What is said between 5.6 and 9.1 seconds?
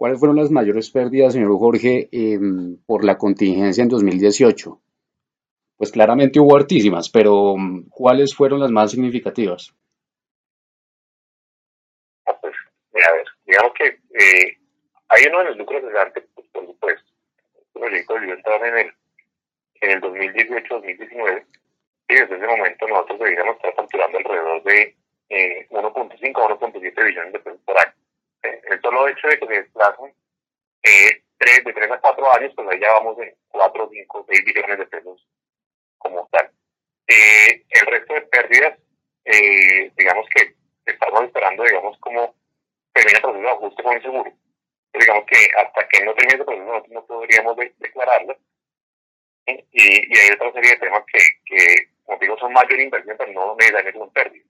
Pues claramente hubo hartísimas, pero mm, ¿cuáles fueron las más